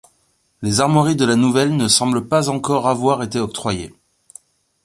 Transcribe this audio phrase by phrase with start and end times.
[0.63, 3.93] Les armoiries de la nouvelle ne semblent pas encore avoir été octroyées.